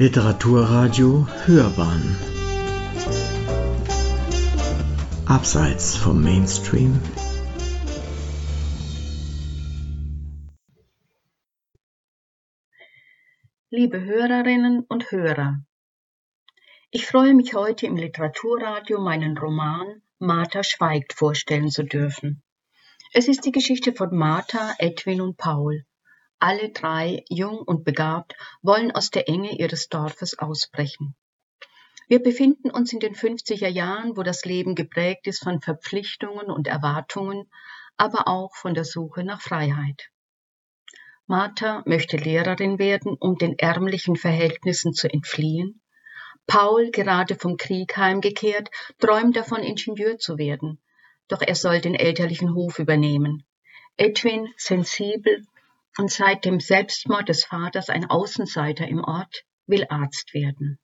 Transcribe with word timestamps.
Literaturradio 0.00 1.26
Hörbahn 1.44 2.16
Abseits 5.26 5.96
vom 5.96 6.22
Mainstream 6.22 7.00
Liebe 13.70 14.00
Hörerinnen 14.00 14.84
und 14.88 15.10
Hörer, 15.10 15.64
ich 16.92 17.04
freue 17.04 17.34
mich 17.34 17.54
heute 17.54 17.86
im 17.86 17.96
Literaturradio 17.96 19.00
meinen 19.00 19.36
Roman 19.36 20.02
Martha 20.20 20.62
schweigt 20.62 21.12
vorstellen 21.12 21.70
zu 21.70 21.82
dürfen. 21.82 22.44
Es 23.12 23.26
ist 23.26 23.44
die 23.44 23.52
Geschichte 23.52 23.92
von 23.92 24.16
Martha, 24.16 24.76
Edwin 24.78 25.20
und 25.20 25.36
Paul. 25.36 25.84
Alle 26.40 26.70
drei, 26.70 27.24
jung 27.28 27.58
und 27.58 27.84
begabt, 27.84 28.36
wollen 28.62 28.92
aus 28.92 29.10
der 29.10 29.28
Enge 29.28 29.58
ihres 29.58 29.88
Dorfes 29.88 30.38
ausbrechen. 30.38 31.16
Wir 32.06 32.22
befinden 32.22 32.70
uns 32.70 32.92
in 32.92 33.00
den 33.00 33.14
50er 33.14 33.68
Jahren, 33.68 34.16
wo 34.16 34.22
das 34.22 34.44
Leben 34.44 34.74
geprägt 34.74 35.26
ist 35.26 35.42
von 35.42 35.60
Verpflichtungen 35.60 36.50
und 36.50 36.66
Erwartungen, 36.66 37.50
aber 37.96 38.28
auch 38.28 38.54
von 38.54 38.72
der 38.72 38.84
Suche 38.84 39.24
nach 39.24 39.42
Freiheit. 39.42 40.10
Martha 41.26 41.82
möchte 41.84 42.16
Lehrerin 42.16 42.78
werden, 42.78 43.16
um 43.20 43.36
den 43.36 43.58
ärmlichen 43.58 44.16
Verhältnissen 44.16 44.94
zu 44.94 45.12
entfliehen. 45.12 45.82
Paul, 46.46 46.90
gerade 46.90 47.34
vom 47.34 47.58
Krieg 47.58 47.96
heimgekehrt, 47.98 48.70
träumt 48.98 49.36
davon, 49.36 49.62
Ingenieur 49.62 50.16
zu 50.16 50.38
werden. 50.38 50.80
Doch 51.28 51.42
er 51.42 51.54
soll 51.54 51.82
den 51.82 51.94
elterlichen 51.94 52.54
Hof 52.54 52.78
übernehmen. 52.78 53.44
Edwin, 53.98 54.48
sensibel, 54.56 55.44
und 55.96 56.10
seit 56.10 56.44
dem 56.44 56.60
Selbstmord 56.60 57.28
des 57.28 57.44
Vaters 57.44 57.88
ein 57.88 58.08
Außenseiter 58.08 58.86
im 58.86 59.02
Ort, 59.02 59.44
will 59.66 59.86
Arzt 59.88 60.34
werden. 60.34 60.78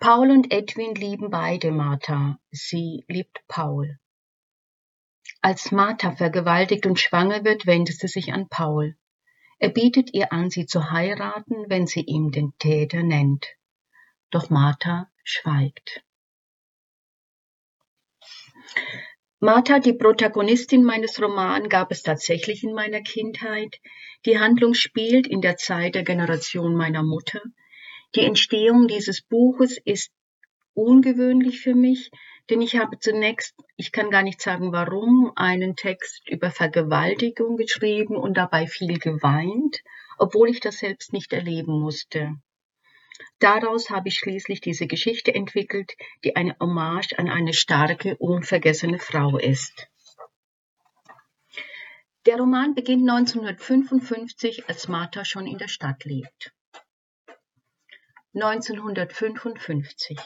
Paul 0.00 0.30
und 0.30 0.52
Edwin 0.52 0.94
lieben 0.94 1.30
beide 1.30 1.70
Martha. 1.70 2.38
Sie 2.50 3.04
liebt 3.08 3.40
Paul. 3.48 3.98
Als 5.40 5.72
Martha 5.72 6.12
vergewaltigt 6.12 6.86
und 6.86 6.98
schwanger 6.98 7.44
wird, 7.44 7.66
wendet 7.66 7.98
sie 7.98 8.08
sich 8.08 8.32
an 8.32 8.48
Paul. 8.48 8.96
Er 9.58 9.70
bietet 9.70 10.12
ihr 10.12 10.32
an, 10.32 10.50
sie 10.50 10.66
zu 10.66 10.90
heiraten, 10.90 11.68
wenn 11.68 11.86
sie 11.86 12.02
ihm 12.02 12.30
den 12.32 12.52
Täter 12.58 13.02
nennt. 13.02 13.46
Doch 14.30 14.50
Martha 14.50 15.10
schweigt. 15.22 16.04
Martha, 19.44 19.78
die 19.78 19.92
Protagonistin 19.92 20.84
meines 20.84 21.20
Romans, 21.20 21.68
gab 21.68 21.90
es 21.90 22.02
tatsächlich 22.02 22.64
in 22.64 22.72
meiner 22.72 23.02
Kindheit. 23.02 23.78
Die 24.24 24.38
Handlung 24.38 24.72
spielt 24.72 25.26
in 25.26 25.42
der 25.42 25.58
Zeit 25.58 25.96
der 25.96 26.02
Generation 26.02 26.74
meiner 26.74 27.02
Mutter. 27.02 27.42
Die 28.14 28.22
Entstehung 28.22 28.88
dieses 28.88 29.20
Buches 29.20 29.76
ist 29.84 30.10
ungewöhnlich 30.72 31.60
für 31.60 31.74
mich, 31.74 32.10
denn 32.48 32.62
ich 32.62 32.78
habe 32.78 32.98
zunächst, 32.98 33.54
ich 33.76 33.92
kann 33.92 34.08
gar 34.08 34.22
nicht 34.22 34.40
sagen 34.40 34.72
warum, 34.72 35.30
einen 35.36 35.76
Text 35.76 36.26
über 36.26 36.50
Vergewaltigung 36.50 37.58
geschrieben 37.58 38.16
und 38.16 38.38
dabei 38.38 38.66
viel 38.66 38.96
geweint, 38.98 39.82
obwohl 40.16 40.48
ich 40.48 40.60
das 40.60 40.78
selbst 40.78 41.12
nicht 41.12 41.34
erleben 41.34 41.78
musste. 41.78 42.34
Daraus 43.38 43.90
habe 43.90 44.08
ich 44.08 44.18
schließlich 44.18 44.60
diese 44.60 44.86
Geschichte 44.86 45.34
entwickelt, 45.34 45.92
die 46.24 46.36
eine 46.36 46.56
Hommage 46.60 47.18
an 47.18 47.28
eine 47.28 47.52
starke, 47.52 48.16
unvergessene 48.16 48.98
Frau 48.98 49.38
ist. 49.38 49.88
Der 52.26 52.38
Roman 52.38 52.74
beginnt 52.74 53.08
1955, 53.08 54.68
als 54.68 54.88
Martha 54.88 55.24
schon 55.26 55.46
in 55.46 55.58
der 55.58 55.68
Stadt 55.68 56.04
lebt. 56.04 56.54
1955. 58.34 60.18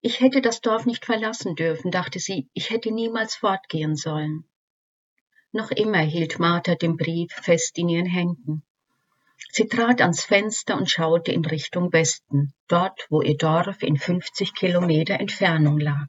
Ich 0.00 0.20
hätte 0.20 0.40
das 0.40 0.60
Dorf 0.60 0.86
nicht 0.86 1.04
verlassen 1.04 1.56
dürfen, 1.56 1.90
dachte 1.90 2.20
sie, 2.20 2.48
ich 2.54 2.70
hätte 2.70 2.92
niemals 2.92 3.34
fortgehen 3.34 3.96
sollen. 3.96 4.48
Noch 5.50 5.72
immer 5.72 5.98
hielt 5.98 6.38
Martha 6.38 6.76
den 6.76 6.96
Brief 6.96 7.32
fest 7.32 7.76
in 7.78 7.88
ihren 7.88 8.06
Händen. 8.06 8.64
Sie 9.50 9.68
trat 9.68 10.00
ans 10.00 10.24
Fenster 10.24 10.76
und 10.76 10.90
schaute 10.90 11.32
in 11.32 11.44
Richtung 11.44 11.92
Westen, 11.92 12.54
dort, 12.68 13.06
wo 13.10 13.22
ihr 13.22 13.36
Dorf 13.36 13.82
in 13.82 13.96
50 13.96 14.54
Kilometer 14.54 15.20
Entfernung 15.20 15.78
lag. 15.78 16.08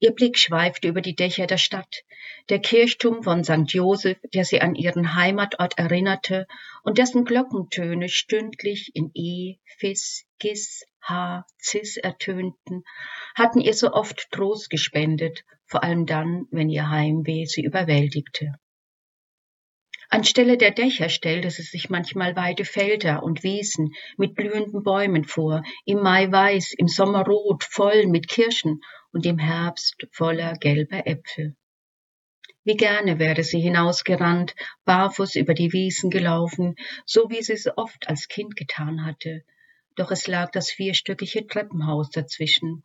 Ihr 0.00 0.12
Blick 0.12 0.36
schweifte 0.38 0.88
über 0.88 1.00
die 1.00 1.14
Dächer 1.14 1.46
der 1.46 1.56
Stadt, 1.56 2.02
der 2.50 2.58
Kirchturm 2.58 3.22
von 3.22 3.42
St. 3.42 3.72
Joseph, 3.72 4.18
der 4.34 4.44
sie 4.44 4.60
an 4.60 4.74
ihren 4.74 5.14
Heimatort 5.14 5.78
erinnerte 5.78 6.46
und 6.82 6.98
dessen 6.98 7.24
Glockentöne 7.24 8.08
stündlich 8.08 8.90
in 8.94 9.10
E, 9.14 9.56
Fis, 9.78 10.26
Gis, 10.38 10.84
H, 11.00 11.46
Cis 11.58 11.96
ertönten, 11.96 12.82
hatten 13.34 13.60
ihr 13.60 13.74
so 13.74 13.92
oft 13.92 14.30
Trost 14.30 14.68
gespendet, 14.68 15.44
vor 15.64 15.82
allem 15.82 16.06
dann, 16.06 16.46
wenn 16.50 16.68
ihr 16.68 16.90
Heimweh 16.90 17.46
sie 17.46 17.62
überwältigte. 17.62 18.52
Anstelle 20.10 20.58
der 20.58 20.70
Dächer 20.70 21.08
stellte 21.08 21.50
sie 21.50 21.62
sich 21.62 21.88
manchmal 21.88 22.36
weite 22.36 22.64
Felder 22.64 23.22
und 23.22 23.42
Wiesen 23.42 23.94
mit 24.16 24.34
blühenden 24.34 24.82
Bäumen 24.82 25.24
vor, 25.24 25.62
im 25.84 26.00
Mai 26.00 26.30
weiß, 26.30 26.74
im 26.74 26.88
Sommer 26.88 27.24
rot, 27.24 27.64
voll 27.64 28.06
mit 28.06 28.28
Kirschen 28.28 28.82
und 29.12 29.24
im 29.24 29.38
Herbst 29.38 30.06
voller 30.12 30.54
gelber 30.54 31.06
Äpfel. 31.06 31.56
Wie 32.64 32.76
gerne 32.76 33.18
wäre 33.18 33.42
sie 33.42 33.60
hinausgerannt, 33.60 34.54
barfuß 34.84 35.36
über 35.36 35.54
die 35.54 35.72
Wiesen 35.72 36.10
gelaufen, 36.10 36.76
so 37.04 37.28
wie 37.30 37.42
sie 37.42 37.52
es 37.52 37.66
oft 37.76 38.08
als 38.08 38.28
Kind 38.28 38.56
getan 38.56 39.04
hatte. 39.04 39.44
Doch 39.96 40.10
es 40.10 40.26
lag 40.26 40.50
das 40.50 40.70
vierstöckige 40.70 41.46
Treppenhaus 41.46 42.10
dazwischen, 42.10 42.82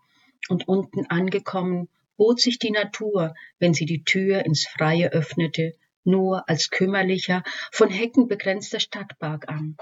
und 0.48 0.68
unten 0.68 1.06
angekommen 1.08 1.90
bot 2.18 2.40
sich 2.40 2.60
die 2.60 2.72
Natur, 2.72 3.34
wenn 3.58 3.74
sie 3.74 3.86
die 3.86 4.04
Tür 4.04 4.46
ins 4.46 4.68
Freie 4.68 5.12
öffnete 5.12 5.76
nur 6.04 6.48
als 6.50 6.70
kümmerlicher, 6.70 7.44
von 7.72 7.90
Hecken 7.90 8.28
begrenzter 8.28 8.80
Stadtpark 8.80 9.50
an. 9.50 9.78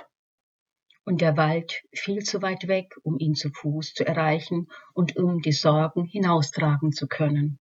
Und 1.05 1.21
der 1.21 1.37
Wald 1.37 1.83
viel 1.93 2.23
zu 2.23 2.41
weit 2.41 2.67
weg, 2.67 2.95
um 3.03 3.17
ihn 3.17 3.35
zu 3.35 3.49
Fuß 3.49 3.93
zu 3.93 4.05
erreichen 4.05 4.67
und 4.93 5.15
um 5.15 5.41
die 5.41 5.53
Sorgen 5.53 6.03
hinaustragen 6.03 6.91
zu 6.91 7.07
können. 7.07 7.59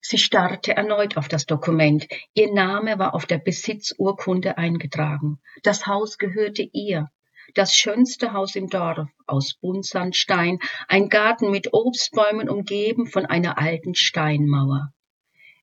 Sie 0.00 0.18
starrte 0.18 0.76
erneut 0.76 1.16
auf 1.16 1.26
das 1.26 1.46
Dokument. 1.46 2.06
Ihr 2.34 2.52
Name 2.52 2.98
war 2.98 3.14
auf 3.14 3.26
der 3.26 3.38
Besitzurkunde 3.38 4.56
eingetragen. 4.56 5.40
Das 5.64 5.86
Haus 5.86 6.18
gehörte 6.18 6.62
ihr. 6.62 7.10
Das 7.54 7.74
schönste 7.74 8.32
Haus 8.32 8.54
im 8.54 8.68
Dorf, 8.68 9.08
aus 9.26 9.54
Buntsandstein, 9.54 10.58
ein 10.88 11.08
Garten 11.08 11.50
mit 11.50 11.72
Obstbäumen 11.72 12.48
umgeben 12.48 13.06
von 13.06 13.26
einer 13.26 13.58
alten 13.58 13.94
Steinmauer. 13.94 14.92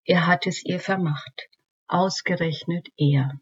Er 0.06 0.28
hat 0.28 0.48
es 0.48 0.64
ihr 0.66 0.80
vermacht, 0.80 1.50
ausgerechnet 1.88 2.90
er. 2.98 3.40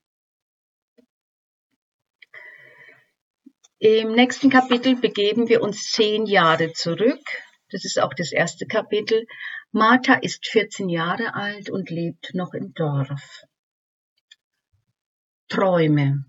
Im 3.79 4.11
nächsten 4.13 4.51
Kapitel 4.51 4.95
begeben 4.95 5.49
wir 5.49 5.63
uns 5.63 5.89
zehn 5.89 6.27
Jahre 6.27 6.71
zurück. 6.73 7.23
Das 7.71 7.83
ist 7.83 7.99
auch 7.99 8.13
das 8.13 8.31
erste 8.31 8.67
Kapitel. 8.67 9.25
Martha 9.71 10.13
ist 10.13 10.45
14 10.47 10.87
Jahre 10.87 11.33
alt 11.33 11.69
und 11.69 11.89
lebt 11.89 12.35
noch 12.35 12.53
im 12.53 12.73
Dorf. 12.73 13.41
Träume. 15.47 16.25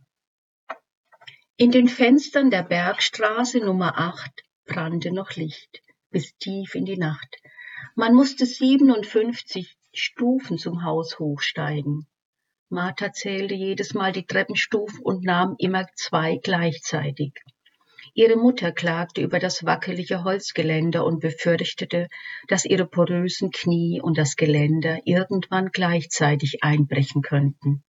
In 1.56 1.70
den 1.70 1.88
Fenstern 1.88 2.50
der 2.50 2.62
Bergstraße 2.62 3.58
Nummer 3.58 3.98
8 3.98 4.30
brannte 4.64 5.12
noch 5.12 5.32
Licht 5.32 5.82
bis 6.10 6.34
tief 6.38 6.74
in 6.74 6.84
die 6.84 6.96
Nacht. 6.96 7.36
Man 7.96 8.14
musste 8.14 8.46
57 8.46 9.76
Stufen 9.94 10.56
zum 10.56 10.84
Haus 10.84 11.18
hochsteigen. 11.18 12.06
Martha 12.70 13.12
zählte 13.12 13.54
jedes 13.54 13.92
Mal 13.92 14.12
die 14.12 14.24
Treppenstufen 14.24 15.00
und 15.02 15.22
nahm 15.22 15.54
immer 15.58 15.86
zwei 15.96 16.38
gleichzeitig. 16.42 17.34
Ihre 18.14 18.36
Mutter 18.36 18.72
klagte 18.72 19.20
über 19.20 19.38
das 19.38 19.66
wackelige 19.66 20.24
Holzgeländer 20.24 21.04
und 21.04 21.20
befürchtete, 21.20 22.08
dass 22.48 22.64
ihre 22.64 22.86
porösen 22.86 23.50
Knie 23.50 24.00
und 24.02 24.16
das 24.16 24.36
Geländer 24.36 25.00
irgendwann 25.04 25.70
gleichzeitig 25.70 26.64
einbrechen 26.64 27.20
könnten. 27.20 27.84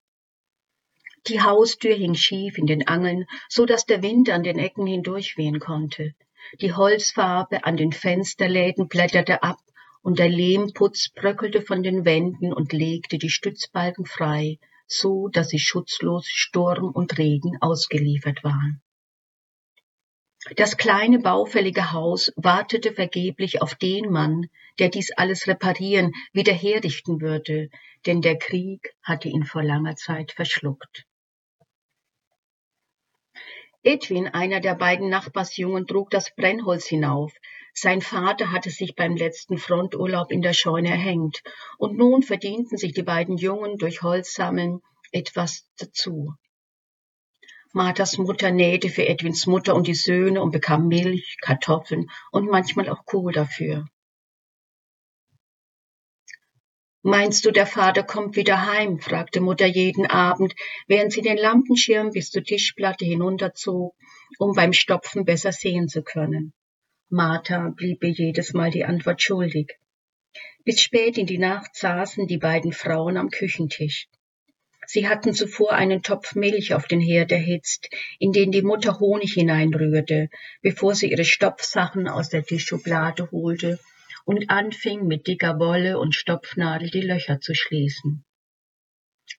Die 1.28 1.42
Haustür 1.42 1.96
hing 1.96 2.16
schief 2.16 2.58
in 2.58 2.66
den 2.66 2.86
Angeln, 2.86 3.26
so 3.48 3.66
dass 3.66 3.86
der 3.86 4.02
Wind 4.02 4.30
an 4.30 4.44
den 4.44 4.60
Ecken 4.60 4.86
hindurchwehen 4.86 5.60
konnte. 5.60 6.14
Die 6.60 6.74
Holzfarbe 6.74 7.64
an 7.64 7.78
den 7.78 7.94
Fensterläden 7.94 8.90
blätterte 8.90 9.42
ab 9.42 9.58
und 10.04 10.20
der 10.20 10.30
Lehmputz 10.30 11.10
bröckelte 11.10 11.62
von 11.62 11.82
den 11.82 12.06
Wänden 12.06 12.54
und 12.54 12.74
legte 12.74 13.18
die 13.18 13.30
Stützbalken 13.30 14.06
frei, 14.06 14.60
so 14.86 15.30
dass 15.30 15.50
sie 15.50 15.60
schutzlos 15.60 16.28
Sturm 16.28 16.92
und 16.92 17.18
Regen 17.18 17.58
ausgeliefert 17.62 18.44
waren. 18.44 18.82
Das 20.58 20.76
kleine 20.76 21.20
baufällige 21.20 21.94
Haus 21.94 22.34
wartete 22.36 22.92
vergeblich 22.92 23.62
auf 23.62 23.76
den 23.76 24.12
Mann, 24.12 24.48
der 24.78 24.90
dies 24.90 25.12
alles 25.12 25.48
reparieren, 25.48 26.12
wieder 26.34 26.54
herrichten 26.54 27.22
würde, 27.22 27.70
denn 28.06 28.22
der 28.22 28.38
Krieg 28.38 28.94
hatte 29.02 29.30
ihn 29.30 29.46
vor 29.46 29.64
langer 29.64 29.96
Zeit 29.96 30.34
verschluckt. 30.34 31.06
Edwin, 33.84 34.28
einer 34.28 34.60
der 34.60 34.76
beiden 34.76 35.10
Nachbarsjungen, 35.10 35.88
trug 35.88 36.10
das 36.10 36.36
Brennholz 36.36 36.86
hinauf. 36.88 37.34
Sein 37.76 38.02
Vater 38.02 38.52
hatte 38.52 38.70
sich 38.70 38.96
beim 38.96 39.16
letzten 39.16 39.58
Fronturlaub 39.58 40.32
in 40.32 40.44
der 40.44 40.54
Scheune 40.54 40.90
erhängt, 40.90 41.42
und 41.80 41.98
nun 41.98 42.22
verdienten 42.22 42.78
sich 42.78 42.94
die 42.94 43.02
beiden 43.02 43.38
Jungen 43.38 43.78
durch 43.78 44.04
Holzsammeln 44.04 44.82
etwas 45.12 45.68
dazu. 45.78 46.36
Marthas 47.72 48.20
Mutter 48.20 48.52
nähte 48.52 48.90
für 48.90 49.08
Edwins 49.08 49.48
Mutter 49.48 49.74
und 49.74 49.88
die 49.88 49.96
Söhne 49.96 50.44
und 50.44 50.52
bekam 50.52 50.88
Milch, 50.88 51.38
Kartoffeln 51.42 52.12
und 52.32 52.48
manchmal 52.48 52.88
auch 52.90 53.06
Kohl 53.06 53.34
dafür. 53.34 53.88
Meinst 57.02 57.44
du, 57.44 57.52
der 57.52 57.66
Vater 57.66 58.04
kommt 58.04 58.36
wieder 58.36 58.68
heim? 58.68 59.00
fragte 59.00 59.42
Mutter 59.42 59.66
jeden 59.66 60.06
Abend, 60.06 60.54
während 60.88 61.12
sie 61.12 61.22
den 61.22 61.38
Lampenschirm 61.38 62.12
bis 62.12 62.30
zur 62.30 62.44
Tischplatte 62.44 63.06
hinunterzog, 63.06 63.96
um 64.38 64.54
beim 64.54 64.72
Stopfen 64.72 65.26
besser 65.26 65.52
sehen 65.52 65.90
zu 65.90 66.04
können. 66.04 66.54
Martha 67.16 67.70
blieb 67.70 68.04
ihr 68.04 68.10
jedes 68.10 68.54
Mal 68.54 68.72
die 68.72 68.86
Antwort 68.86 69.22
schuldig. 69.22 69.78
Bis 70.64 70.82
spät 70.82 71.20
in 71.20 71.28
die 71.28 71.38
Nacht 71.38 71.76
saßen 71.76 72.26
die 72.26 72.40
beiden 72.40 72.72
Frauen 72.72 73.18
am 73.18 73.30
Küchentisch. 73.30 74.08
Sie 74.88 75.08
hatten 75.08 75.36
zuvor 75.36 75.74
einen 75.74 76.02
Topf 76.02 76.34
Milch 76.34 76.74
auf 76.74 76.88
den 76.88 77.00
Herd 77.00 77.32
erhitzt, 77.32 77.88
in 78.18 78.32
den 78.32 78.52
die 78.52 78.64
Mutter 78.64 79.00
Honig 79.00 79.34
hineinrührte, 79.34 80.30
bevor 80.64 80.96
sie 80.96 81.12
ihre 81.12 81.24
Stopfsachen 81.24 82.08
aus 82.08 82.30
der 82.30 82.44
Tischschublade 82.44 83.30
holte 83.30 83.80
und 84.26 84.50
anfing 84.50 85.06
mit 85.06 85.28
dicker 85.28 85.60
Wolle 85.60 86.00
und 86.00 86.16
Stopfnadel 86.16 86.90
die 86.90 87.02
Löcher 87.02 87.40
zu 87.40 87.54
schließen. 87.54 88.26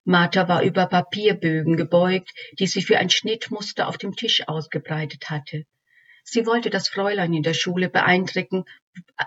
Martha 0.05 0.47
war 0.47 0.63
über 0.63 0.87
Papierbögen 0.87 1.77
gebeugt, 1.77 2.31
die 2.61 2.69
sie 2.69 2.83
für 2.83 2.99
ein 2.99 3.11
Schnittmuster 3.11 3.89
auf 3.89 3.99
dem 3.99 4.15
Tisch 4.15 4.47
ausgebreitet 4.47 5.29
hatte. 5.29 5.67
Sie 6.27 6.47
wollte 6.47 6.71
das 6.71 6.89
Fräulein 6.89 7.35
in 7.35 7.43
der 7.43 7.53
Schule 7.53 7.91
beeindrucken, 7.91 8.65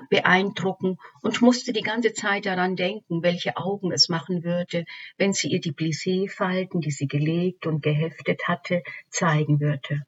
beeindrucken 0.10 0.98
und 1.22 1.42
musste 1.44 1.72
die 1.72 1.84
ganze 1.84 2.14
Zeit 2.14 2.48
daran 2.48 2.76
denken, 2.76 3.22
welche 3.22 3.56
Augen 3.56 3.92
es 3.92 4.10
machen 4.10 4.44
würde, 4.44 4.84
wenn 5.16 5.32
sie 5.32 5.48
ihr 5.50 5.62
die 5.62 5.74
Plissé-Falten, 5.74 6.82
die 6.82 6.92
sie 6.92 7.08
gelegt 7.08 7.68
und 7.68 7.84
geheftet 7.84 8.48
hatte, 8.48 8.82
zeigen 9.10 9.60
würde. 9.60 10.06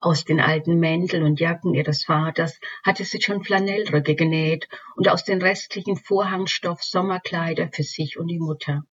Aus 0.00 0.24
den 0.24 0.40
alten 0.40 0.78
Mänteln 0.78 1.22
und 1.22 1.40
Jacken 1.40 1.74
ihres 1.74 2.04
Vaters 2.04 2.60
hatte 2.84 3.04
sie 3.04 3.20
schon 3.20 3.42
Flanellröcke 3.42 4.16
genäht 4.16 4.68
und 4.96 5.08
aus 5.08 5.24
den 5.24 5.40
restlichen 5.40 5.96
Vorhangstoff 5.96 6.82
Sommerkleider 6.82 7.68
für 7.72 7.84
sich 7.84 8.18
und 8.18 8.26
die 8.26 8.38
Mutter. 8.38 8.84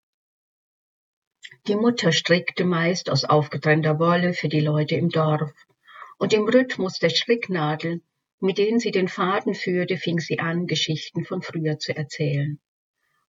Die 1.68 1.75
Mutter 1.75 2.12
strickte 2.12 2.65
meist 2.65 3.09
aus 3.09 3.24
aufgetrennter 3.24 4.00
Wolle 4.00 4.33
für 4.33 4.50
die 4.50 4.62
Leute 4.62 4.95
im 4.95 5.09
Dorf, 5.09 5.51
und 6.18 6.34
im 6.34 6.48
Rhythmus 6.48 7.00
der 7.00 7.10
Stricknadel, 7.10 8.02
mit 8.40 8.58
denen 8.58 8.80
sie 8.80 8.92
den 8.92 9.08
Faden 9.08 9.54
führte, 9.54 9.98
fing 9.98 10.20
sie 10.20 10.40
an, 10.40 10.68
Geschichten 10.68 11.26
von 11.26 11.42
früher 11.42 11.80
zu 11.80 11.96
erzählen 11.96 12.60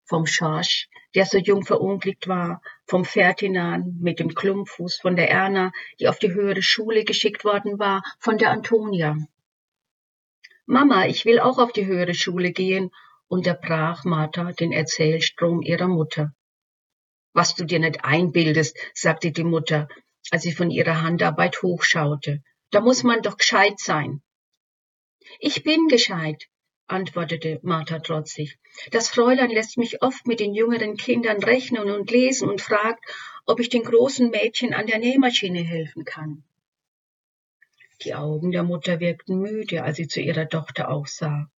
vom 0.06 0.24
Schorsch, 0.26 0.88
der 1.14 1.26
so 1.26 1.38
jung 1.38 1.64
verunglückt 1.64 2.28
war, 2.28 2.62
vom 2.86 3.04
Ferdinand 3.04 4.00
mit 4.00 4.20
dem 4.20 4.34
Klumpfuß, 4.34 4.98
von 5.00 5.16
der 5.16 5.30
Erna, 5.30 5.72
die 5.98 6.08
auf 6.08 6.18
die 6.18 6.32
höhere 6.32 6.62
Schule 6.62 7.04
geschickt 7.04 7.44
worden 7.44 7.78
war, 7.78 8.02
von 8.20 8.38
der 8.38 8.50
Antonia. 8.50 9.16
Mama, 10.64 11.06
ich 11.06 11.24
will 11.24 11.40
auch 11.40 11.58
auf 11.58 11.72
die 11.72 11.86
höhere 11.86 12.14
Schule 12.14 12.52
gehen, 12.52 12.90
unterbrach 13.28 14.04
Martha 14.04 14.52
den 14.52 14.72
Erzählstrom 14.72 15.62
ihrer 15.62 15.88
Mutter. 15.88 16.32
Was 17.32 17.54
du 17.54 17.64
dir 17.64 17.80
nicht 17.80 18.04
einbildest, 18.04 18.78
sagte 18.94 19.32
die 19.32 19.44
Mutter, 19.44 19.88
als 20.30 20.42
sie 20.42 20.52
von 20.52 20.70
ihrer 20.70 21.02
Handarbeit 21.02 21.62
hochschaute. 21.62 22.42
Da 22.70 22.80
muss 22.80 23.02
man 23.02 23.22
doch 23.22 23.36
gescheit 23.36 23.78
sein. 23.78 24.22
Ich 25.38 25.62
bin 25.62 25.88
gescheit, 25.88 26.48
antwortete 26.86 27.60
Martha 27.62 27.98
trotzig. 27.98 28.58
Das 28.90 29.08
Fräulein 29.08 29.50
lässt 29.50 29.76
mich 29.76 30.02
oft 30.02 30.26
mit 30.26 30.40
den 30.40 30.54
jüngeren 30.54 30.96
Kindern 30.96 31.42
rechnen 31.42 31.90
und 31.90 32.10
lesen 32.10 32.48
und 32.48 32.60
fragt, 32.60 33.04
ob 33.44 33.60
ich 33.60 33.68
den 33.68 33.82
großen 33.82 34.30
Mädchen 34.30 34.74
an 34.74 34.86
der 34.86 34.98
Nähmaschine 34.98 35.62
helfen 35.62 36.04
kann. 36.04 36.44
Die 38.02 38.14
Augen 38.14 38.50
der 38.50 38.62
Mutter 38.62 39.00
wirkten 39.00 39.38
müde, 39.38 39.82
als 39.82 39.96
sie 39.96 40.08
zu 40.08 40.20
ihrer 40.20 40.48
Tochter 40.48 40.90
aufsah. 40.90 41.50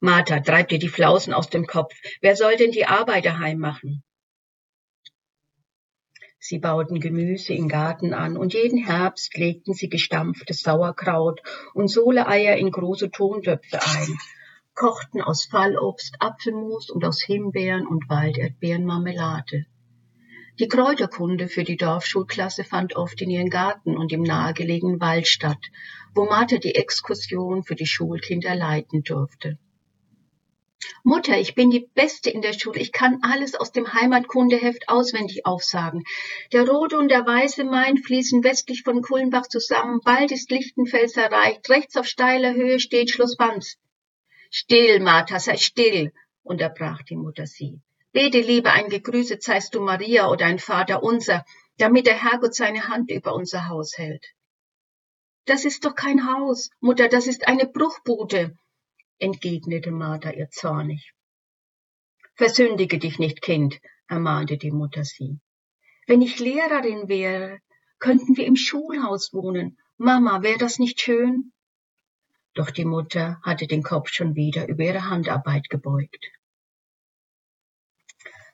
Martha, 0.00 0.40
treib 0.40 0.68
dir 0.68 0.78
die 0.78 0.88
Flausen 0.88 1.32
aus 1.32 1.48
dem 1.48 1.66
Kopf. 1.66 1.94
Wer 2.20 2.36
soll 2.36 2.56
denn 2.56 2.72
die 2.72 2.86
Arbeit 2.86 3.24
daheim 3.24 3.58
machen? 3.58 4.02
Sie 6.46 6.58
bauten 6.58 7.00
Gemüse 7.00 7.54
im 7.54 7.68
Garten 7.68 8.12
an 8.12 8.36
und 8.36 8.52
jeden 8.52 8.76
Herbst 8.76 9.34
legten 9.34 9.72
sie 9.72 9.88
gestampftes 9.88 10.60
Sauerkraut 10.60 11.40
und 11.72 11.88
Soleeier 11.88 12.56
in 12.56 12.70
große 12.70 13.10
Tontöpfe 13.10 13.80
ein, 13.80 14.18
kochten 14.74 15.22
aus 15.22 15.46
Fallobst 15.46 16.16
Apfelmus 16.18 16.90
und 16.90 17.02
aus 17.02 17.22
Himbeeren 17.22 17.86
und 17.86 18.10
Walderdbeeren 18.10 18.84
Marmelade. 18.84 19.64
Die 20.58 20.68
Kräuterkunde 20.68 21.48
für 21.48 21.64
die 21.64 21.78
Dorfschulklasse 21.78 22.62
fand 22.62 22.94
oft 22.94 23.22
in 23.22 23.30
ihren 23.30 23.48
Garten 23.48 23.96
und 23.96 24.12
im 24.12 24.22
nahegelegenen 24.22 25.00
Wald 25.00 25.26
statt, 25.26 25.70
wo 26.14 26.26
Martha 26.26 26.58
die 26.58 26.74
Exkursion 26.74 27.62
für 27.62 27.74
die 27.74 27.86
Schulkinder 27.86 28.54
leiten 28.54 29.02
durfte. 29.02 29.58
Mutter, 31.02 31.38
ich 31.38 31.54
bin 31.54 31.70
die 31.70 31.88
Beste 31.94 32.30
in 32.30 32.42
der 32.42 32.52
Schule. 32.52 32.80
Ich 32.80 32.92
kann 32.92 33.20
alles 33.22 33.54
aus 33.54 33.72
dem 33.72 33.92
Heimatkundeheft 33.92 34.88
auswendig 34.88 35.46
aufsagen. 35.46 36.04
Der 36.52 36.68
rote 36.68 36.98
und 36.98 37.08
der 37.08 37.26
weiße 37.26 37.64
Main 37.64 37.98
fließen 37.98 38.44
westlich 38.44 38.82
von 38.82 39.02
Kulmbach 39.02 39.46
zusammen. 39.46 40.00
Bald 40.04 40.32
ist 40.32 40.50
Lichtenfels 40.50 41.16
erreicht. 41.16 41.68
Rechts 41.70 41.96
auf 41.96 42.06
steiler 42.06 42.54
Höhe 42.54 42.80
steht 42.80 43.10
Schloss 43.10 43.36
Banz. 43.36 43.76
Still, 44.50 45.00
Martha, 45.00 45.40
sei 45.40 45.56
still, 45.56 46.12
unterbrach 46.42 47.02
die 47.02 47.16
Mutter 47.16 47.46
sie. 47.46 47.80
Bete 48.12 48.40
lieber 48.40 48.72
ein 48.72 48.88
Gegrüßet 48.88 49.42
seist 49.42 49.74
du 49.74 49.80
Maria 49.80 50.30
oder 50.30 50.46
ein 50.46 50.58
Vater 50.60 51.02
unser, 51.02 51.44
damit 51.78 52.06
der 52.06 52.22
Herrgott 52.22 52.54
seine 52.54 52.88
Hand 52.88 53.10
über 53.10 53.34
unser 53.34 53.68
Haus 53.68 53.98
hält. 53.98 54.26
Das 55.46 55.64
ist 55.64 55.84
doch 55.84 55.94
kein 55.94 56.26
Haus, 56.32 56.70
Mutter, 56.80 57.08
das 57.08 57.26
ist 57.26 57.48
eine 57.48 57.66
Bruchbude 57.66 58.56
entgegnete 59.18 59.90
Martha 59.90 60.30
ihr 60.30 60.50
zornig. 60.50 61.12
Versündige 62.36 62.98
dich 62.98 63.18
nicht, 63.18 63.42
Kind, 63.42 63.80
ermahnte 64.08 64.56
die 64.58 64.72
Mutter 64.72 65.04
sie. 65.04 65.38
Wenn 66.06 66.20
ich 66.20 66.38
Lehrerin 66.38 67.08
wäre, 67.08 67.60
könnten 67.98 68.36
wir 68.36 68.46
im 68.46 68.56
Schulhaus 68.56 69.32
wohnen. 69.32 69.78
Mama, 69.96 70.42
wäre 70.42 70.58
das 70.58 70.78
nicht 70.78 71.00
schön? 71.00 71.52
Doch 72.54 72.70
die 72.70 72.84
Mutter 72.84 73.40
hatte 73.42 73.66
den 73.66 73.82
Kopf 73.82 74.10
schon 74.10 74.34
wieder 74.34 74.68
über 74.68 74.84
ihre 74.84 75.08
Handarbeit 75.08 75.68
gebeugt. 75.70 76.30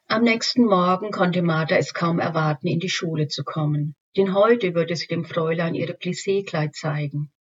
Am 0.06 0.22
nächsten 0.22 0.64
Morgen 0.64 1.10
konnte 1.10 1.42
Martha 1.42 1.76
es 1.76 1.94
kaum 1.94 2.18
erwarten, 2.18 2.66
in 2.66 2.80
die 2.80 2.88
Schule 2.88 3.28
zu 3.28 3.44
kommen, 3.44 3.94
denn 4.16 4.34
heute 4.34 4.74
würde 4.74 4.96
sie 4.96 5.06
dem 5.06 5.24
Fräulein 5.24 5.74
ihre 5.74 5.92
Plissé-Kleid 5.94 6.74
zeigen. 6.74 7.32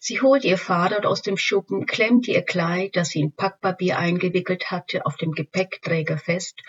Sie 0.00 0.20
holte 0.20 0.46
ihr 0.46 0.58
Fahrrad 0.58 1.06
aus 1.06 1.22
dem 1.22 1.36
Schuppen, 1.36 1.86
klemmte 1.86 2.30
ihr 2.30 2.42
Kleid, 2.42 2.94
das 2.94 3.08
sie 3.08 3.20
in 3.20 3.32
Packpapier 3.32 3.98
eingewickelt 3.98 4.70
hatte, 4.70 5.04
auf 5.06 5.16
dem 5.16 5.32
Gepäckträger 5.32 6.18
fest 6.18 6.60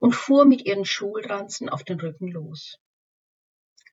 und 0.00 0.14
fuhr 0.14 0.44
mit 0.44 0.66
ihren 0.66 0.84
Schulranzen 0.84 1.68
auf 1.68 1.82
den 1.82 1.98
Rücken 1.98 2.28
los. 2.28 2.78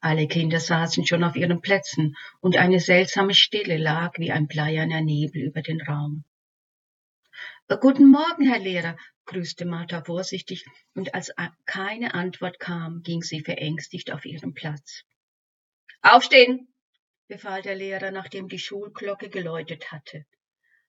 Alle 0.00 0.26
Kinder 0.28 0.60
saßen 0.60 1.06
schon 1.06 1.24
auf 1.24 1.36
ihren 1.36 1.60
Plätzen, 1.60 2.16
und 2.40 2.56
eine 2.56 2.80
seltsame 2.80 3.34
Stille 3.34 3.76
lag 3.76 4.18
wie 4.18 4.32
ein 4.32 4.46
bleierner 4.46 5.00
Nebel 5.00 5.42
über 5.42 5.62
den 5.62 5.80
Raum. 5.80 6.24
Guten 7.68 8.10
Morgen, 8.10 8.48
Herr 8.48 8.60
Lehrer, 8.60 8.96
grüßte 9.26 9.64
Martha 9.64 10.02
vorsichtig, 10.02 10.64
und 10.94 11.14
als 11.14 11.32
keine 11.64 12.14
Antwort 12.14 12.58
kam, 12.60 13.02
ging 13.02 13.22
sie 13.22 13.40
verängstigt 13.40 14.12
auf 14.12 14.24
ihren 14.24 14.54
Platz. 14.54 15.02
Aufstehen, 16.02 16.68
befahl 17.28 17.62
der 17.62 17.74
Lehrer, 17.74 18.12
nachdem 18.12 18.48
die 18.48 18.58
Schulglocke 18.58 19.28
geläutet 19.28 19.90
hatte. 19.90 20.24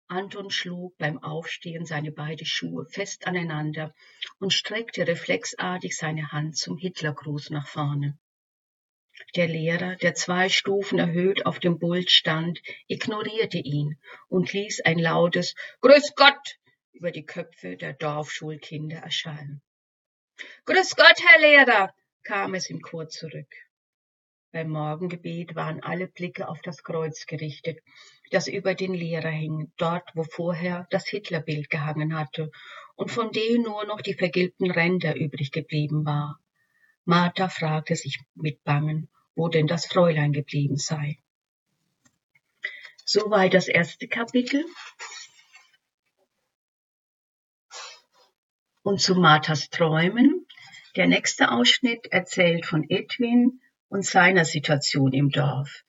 Anton 0.08 0.50
schlug 0.50 0.96
beim 0.98 1.18
Aufstehen 1.18 1.84
seine 1.84 2.12
beiden 2.12 2.46
Schuhe 2.46 2.86
fest 2.86 3.26
aneinander 3.26 3.92
und 4.38 4.52
streckte 4.52 5.06
reflexartig 5.06 5.96
seine 5.96 6.30
Hand 6.30 6.56
zum 6.56 6.76
Hitlergruß 6.76 7.50
nach 7.50 7.66
vorne. 7.66 8.18
Der 9.34 9.48
Lehrer, 9.48 9.96
der 9.96 10.14
zwei 10.14 10.48
Stufen 10.48 10.98
erhöht 10.98 11.46
auf 11.46 11.58
dem 11.58 11.78
Pult 11.78 12.10
stand, 12.10 12.60
ignorierte 12.86 13.58
ihn 13.58 13.98
und 14.28 14.52
ließ 14.52 14.80
ein 14.80 14.98
lautes 14.98 15.54
Grüß 15.80 16.14
Gott 16.16 16.58
über 16.92 17.10
die 17.10 17.24
Köpfe 17.24 17.76
der 17.76 17.92
Dorfschulkinder 17.92 18.98
erschallen. 18.98 19.62
Grüß 20.64 20.96
Gott, 20.96 21.20
Herr 21.24 21.40
Lehrer, 21.40 21.94
kam 22.24 22.54
es 22.54 22.68
im 22.68 22.80
Chor 22.80 23.08
zurück. 23.08 23.52
Beim 24.52 24.70
Morgengebet 24.70 25.54
waren 25.54 25.82
alle 25.82 26.08
Blicke 26.08 26.48
auf 26.48 26.62
das 26.62 26.82
Kreuz 26.82 27.26
gerichtet, 27.26 27.78
das 28.30 28.48
über 28.48 28.74
den 28.74 28.94
Lehrer 28.94 29.30
hing, 29.30 29.72
dort, 29.76 30.08
wo 30.14 30.24
vorher 30.24 30.86
das 30.90 31.06
Hitlerbild 31.08 31.68
gehangen 31.68 32.18
hatte 32.18 32.50
und 32.94 33.10
von 33.10 33.32
dem 33.32 33.62
nur 33.62 33.84
noch 33.86 34.00
die 34.00 34.14
vergilbten 34.14 34.70
Ränder 34.70 35.14
übrig 35.14 35.52
geblieben 35.52 36.06
war. 36.06 36.40
Martha 37.06 37.48
fragte 37.48 37.94
sich 37.94 38.18
mit 38.34 38.64
Bangen, 38.64 39.08
wo 39.36 39.48
denn 39.48 39.68
das 39.68 39.86
Fräulein 39.86 40.32
geblieben 40.32 40.76
sei. 40.76 41.18
Soweit 43.04 43.54
das 43.54 43.68
erste 43.68 44.08
Kapitel. 44.08 44.64
Und 48.82 49.00
zu 49.00 49.14
Marthas 49.14 49.70
Träumen. 49.70 50.46
Der 50.96 51.06
nächste 51.06 51.52
Ausschnitt 51.52 52.06
erzählt 52.06 52.66
von 52.66 52.84
Edwin 52.88 53.60
und 53.88 54.04
seiner 54.04 54.44
Situation 54.44 55.12
im 55.12 55.30
Dorf. 55.30 55.84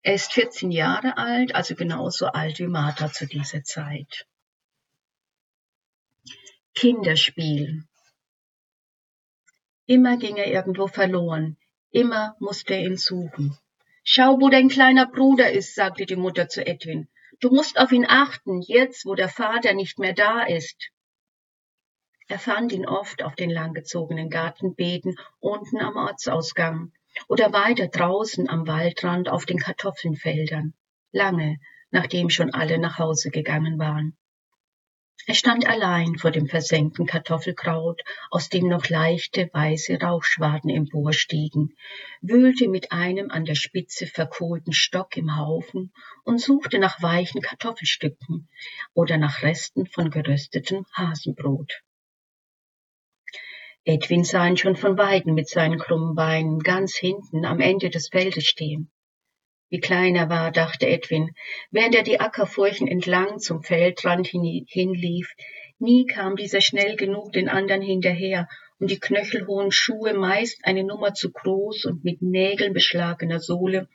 Er 0.00 0.14
ist 0.14 0.32
14 0.32 0.70
Jahre 0.70 1.18
alt, 1.18 1.54
also 1.54 1.74
genauso 1.74 2.26
alt 2.26 2.58
wie 2.58 2.68
Martha 2.68 3.12
zu 3.12 3.26
dieser 3.26 3.64
Zeit. 3.64 4.26
Kinderspiel. 6.74 7.84
Immer 9.86 10.16
ging 10.16 10.36
er 10.36 10.46
irgendwo 10.46 10.86
verloren, 10.86 11.56
immer 11.90 12.36
musste 12.38 12.74
er 12.74 12.84
ihn 12.84 12.96
suchen. 12.96 13.56
Schau, 14.02 14.40
wo 14.40 14.48
dein 14.48 14.68
kleiner 14.68 15.06
Bruder 15.06 15.52
ist, 15.52 15.74
sagte 15.74 16.06
die 16.06 16.16
Mutter 16.16 16.48
zu 16.48 16.66
Edwin. 16.66 17.08
Du 17.40 17.50
musst 17.50 17.78
auf 17.78 17.92
ihn 17.92 18.06
achten, 18.08 18.62
jetzt, 18.62 19.04
wo 19.04 19.14
der 19.14 19.28
Vater 19.28 19.74
nicht 19.74 19.98
mehr 19.98 20.14
da 20.14 20.42
ist. 20.42 20.90
Er 22.28 22.38
fand 22.38 22.72
ihn 22.72 22.86
oft 22.86 23.22
auf 23.22 23.34
den 23.34 23.50
langgezogenen 23.50 24.30
Gartenbeeten 24.30 25.16
unten 25.40 25.78
am 25.80 25.96
Ortsausgang 25.96 26.92
oder 27.28 27.52
weiter 27.52 27.88
draußen 27.88 28.48
am 28.48 28.66
Waldrand 28.66 29.28
auf 29.28 29.44
den 29.44 29.58
Kartoffelfeldern, 29.58 30.72
lange 31.12 31.58
nachdem 31.90 32.30
schon 32.30 32.52
alle 32.52 32.78
nach 32.78 32.98
Hause 32.98 33.30
gegangen 33.30 33.78
waren. 33.78 34.16
Er 35.26 35.34
stand 35.34 35.66
allein 35.66 36.18
vor 36.18 36.30
dem 36.32 36.48
versenkten 36.48 37.06
Kartoffelkraut, 37.06 38.02
aus 38.30 38.50
dem 38.50 38.68
noch 38.68 38.90
leichte 38.90 39.48
weiße 39.52 39.98
Rauchschwaden 39.98 40.68
emporstiegen, 40.68 41.76
wühlte 42.20 42.68
mit 42.68 42.92
einem 42.92 43.30
an 43.30 43.46
der 43.46 43.54
Spitze 43.54 44.06
verkohlten 44.06 44.74
Stock 44.74 45.16
im 45.16 45.38
Haufen 45.38 45.94
und 46.24 46.42
suchte 46.42 46.78
nach 46.78 47.00
weichen 47.00 47.40
Kartoffelstücken 47.40 48.50
oder 48.92 49.16
nach 49.16 49.42
Resten 49.42 49.86
von 49.86 50.10
geröstetem 50.10 50.84
Hasenbrot. 50.92 51.80
Edwin 53.84 54.24
sah 54.24 54.46
ihn 54.46 54.58
schon 54.58 54.76
von 54.76 54.98
Weitem 54.98 55.34
mit 55.34 55.48
seinen 55.48 55.78
krummen 55.78 56.14
Beinen 56.14 56.58
ganz 56.58 56.96
hinten 56.96 57.46
am 57.46 57.60
Ende 57.60 57.88
des 57.88 58.08
Feldes 58.08 58.44
stehen. 58.44 58.90
Wie 59.74 59.80
klein 59.80 60.14
er 60.14 60.28
war, 60.28 60.52
dachte 60.52 60.86
Edwin, 60.86 61.34
während 61.72 61.96
er 61.96 62.04
die 62.04 62.20
Ackerfurchen 62.20 62.86
entlang 62.86 63.40
zum 63.40 63.64
Feldrand 63.64 64.28
hinlief. 64.28 65.34
Nie 65.80 66.06
kam 66.06 66.36
dieser 66.36 66.60
schnell 66.60 66.94
genug 66.94 67.32
den 67.32 67.48
anderen 67.48 67.82
hinterher, 67.82 68.46
und 68.78 68.92
die 68.92 69.00
knöchelhohen 69.00 69.72
Schuhe, 69.72 70.14
meist 70.14 70.64
eine 70.64 70.84
Nummer 70.84 71.12
zu 71.12 71.32
groß 71.32 71.86
und 71.86 72.04
mit 72.04 72.22
Nägeln 72.22 72.72
beschlagener 72.72 73.40
Sohle, 73.40 73.88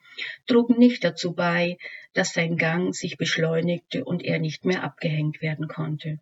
trugen 0.48 0.78
nicht 0.78 1.06
dazu 1.06 1.34
bei, 1.34 1.78
dass 2.12 2.34
sein 2.34 2.58
Gang 2.58 2.94
sich 2.94 3.16
beschleunigte 3.16 4.04
und 4.04 4.22
er 4.22 4.40
nicht 4.40 4.66
mehr 4.66 4.84
abgehängt 4.84 5.42
werden 5.42 5.70
konnte. 5.70 6.20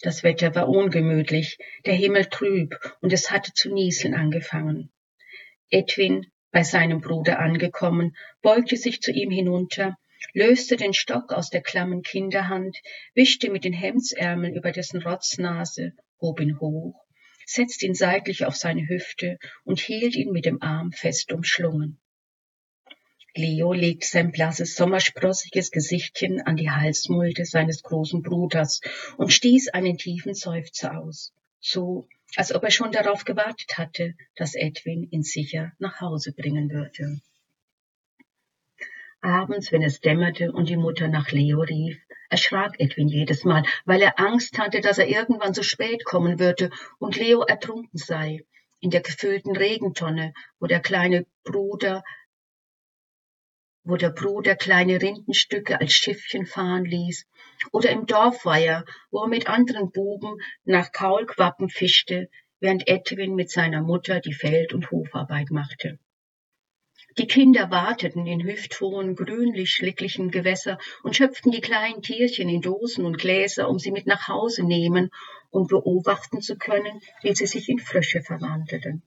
Das 0.00 0.24
Wetter 0.24 0.56
war 0.56 0.68
ungemütlich, 0.68 1.56
der 1.86 1.94
Himmel 1.94 2.24
trüb, 2.24 2.74
und 3.00 3.12
es 3.12 3.30
hatte 3.30 3.52
zu 3.54 3.72
nieseln 3.72 4.14
angefangen. 4.14 4.90
Edwin, 5.70 6.26
bei 6.50 6.62
seinem 6.62 7.00
Bruder 7.00 7.38
angekommen, 7.38 8.16
beugte 8.42 8.76
sich 8.76 9.00
zu 9.00 9.12
ihm 9.12 9.30
hinunter, 9.30 9.96
löste 10.34 10.76
den 10.76 10.92
Stock 10.92 11.32
aus 11.32 11.50
der 11.50 11.62
klammen 11.62 12.02
Kinderhand, 12.02 12.76
wischte 13.14 13.50
mit 13.50 13.64
den 13.64 13.72
Hemdsärmeln 13.72 14.54
über 14.54 14.72
dessen 14.72 15.02
Rotznase, 15.02 15.92
hob 16.20 16.40
ihn 16.40 16.60
hoch, 16.60 16.94
setzte 17.46 17.86
ihn 17.86 17.94
seitlich 17.94 18.44
auf 18.44 18.56
seine 18.56 18.86
Hüfte 18.88 19.38
und 19.64 19.80
hielt 19.80 20.14
ihn 20.14 20.32
mit 20.32 20.44
dem 20.44 20.62
Arm 20.62 20.92
fest 20.92 21.32
umschlungen. 21.32 22.00
Leo 23.36 23.72
legte 23.72 24.08
sein 24.08 24.32
blasses, 24.32 24.74
sommersprossiges 24.74 25.70
Gesichtchen 25.70 26.40
an 26.40 26.56
die 26.56 26.70
Halsmulde 26.70 27.44
seines 27.44 27.82
großen 27.82 28.22
Bruders 28.22 28.80
und 29.16 29.32
stieß 29.32 29.68
einen 29.68 29.98
tiefen 29.98 30.34
Seufzer 30.34 30.98
aus, 30.98 31.32
so 31.60 32.08
als 32.36 32.54
ob 32.54 32.62
er 32.64 32.70
schon 32.70 32.92
darauf 32.92 33.24
gewartet 33.24 33.78
hatte, 33.78 34.14
dass 34.36 34.54
Edwin 34.54 35.08
ihn 35.10 35.22
sicher 35.22 35.72
nach 35.78 36.00
Hause 36.00 36.32
bringen 36.32 36.70
würde. 36.70 37.20
Abends, 39.22 39.70
wenn 39.70 39.82
es 39.82 40.00
dämmerte 40.00 40.50
und 40.52 40.68
die 40.68 40.78
Mutter 40.78 41.08
nach 41.08 41.30
Leo 41.30 41.60
rief, 41.60 41.98
erschrak 42.30 42.76
Edwin 42.78 43.08
jedes 43.08 43.44
Mal, 43.44 43.64
weil 43.84 44.00
er 44.00 44.18
Angst 44.18 44.58
hatte, 44.58 44.80
dass 44.80 44.98
er 44.98 45.08
irgendwann 45.08 45.52
zu 45.52 45.62
spät 45.62 46.04
kommen 46.04 46.38
würde 46.38 46.70
und 46.98 47.16
Leo 47.16 47.42
ertrunken 47.42 47.98
sei, 47.98 48.44
in 48.80 48.90
der 48.90 49.02
gefüllten 49.02 49.54
Regentonne, 49.54 50.32
wo 50.58 50.66
der 50.66 50.80
kleine 50.80 51.26
Bruder 51.44 52.02
wo 53.84 53.96
der 53.96 54.10
Bruder 54.10 54.56
kleine 54.56 55.00
Rindenstücke 55.00 55.80
als 55.80 55.92
Schiffchen 55.92 56.46
fahren 56.46 56.84
ließ, 56.84 57.26
oder 57.72 57.90
im 57.90 58.06
Dorfweiher, 58.06 58.84
wo 59.10 59.22
er 59.22 59.28
mit 59.28 59.48
anderen 59.48 59.90
Buben 59.90 60.36
nach 60.64 60.92
Kaulquappen 60.92 61.68
fischte, 61.68 62.28
während 62.60 62.88
Edwin 62.88 63.34
mit 63.34 63.50
seiner 63.50 63.82
Mutter 63.82 64.20
die 64.20 64.34
Feld- 64.34 64.72
und 64.72 64.90
Hofarbeit 64.90 65.50
machte. 65.50 65.98
Die 67.18 67.26
Kinder 67.26 67.70
warteten 67.70 68.26
in 68.26 68.44
hüfthohen, 68.44 69.16
grünlich-schlicklichen 69.16 70.30
Gewässer 70.30 70.78
und 71.02 71.16
schöpften 71.16 71.50
die 71.50 71.60
kleinen 71.60 72.02
Tierchen 72.02 72.48
in 72.48 72.60
Dosen 72.60 73.04
und 73.04 73.18
Gläser, 73.18 73.68
um 73.68 73.78
sie 73.78 73.90
mit 73.90 74.06
nach 74.06 74.28
Hause 74.28 74.62
nehmen 74.62 75.10
und 75.50 75.68
beobachten 75.68 76.40
zu 76.40 76.56
können, 76.56 77.00
wie 77.22 77.34
sie 77.34 77.46
sich 77.46 77.68
in 77.68 77.78
Frösche 77.78 78.22
verwandelten. 78.22 79.02